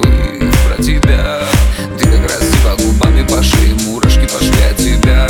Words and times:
забыть 0.00 0.54
про 0.66 0.82
тебя. 0.82 1.40
Ты 1.98 2.06
как 2.06 2.22
раз 2.22 2.40
типа 2.40 2.82
губами 2.82 3.26
пошли 3.26 3.42
шее 3.42 3.74
мурашки 3.86 4.26
пошли 4.32 4.62
от 4.70 4.76
тебя. 4.76 5.26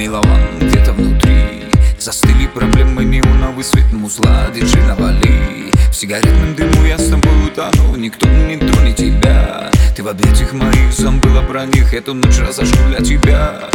милован 0.00 0.58
где-то 0.58 0.94
внутри. 0.94 1.66
Застыли 1.98 2.46
проблемы 2.46 3.04
неоновый 3.04 3.62
свет 3.62 3.92
музла 3.92 4.46
держи 4.54 4.78
на 4.78 4.94
вали 4.94 5.70
В 5.90 5.94
сигаретном 5.94 6.54
дыму 6.54 6.86
я 6.86 6.96
с 6.96 7.10
тобой 7.10 7.46
утону 7.46 7.96
Никто 7.96 8.26
не 8.26 8.56
тронет 8.56 8.96
тебя. 8.96 9.70
Ты 9.94 10.02
в 10.02 10.08
объятиях 10.08 10.54
моих 10.54 10.90
забыла 10.96 11.42
про 11.42 11.66
них 11.66 11.92
Эту 11.92 12.14
ночь 12.14 12.38
разожгу 12.38 12.78
для 12.88 13.00
тебя. 13.00 13.68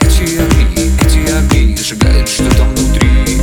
Эти 0.00 0.40
огни, 0.40 0.90
эти 1.00 1.30
огни 1.30 1.76
Сжигают 1.76 2.28
что-то 2.28 2.64
внутри. 2.64 3.37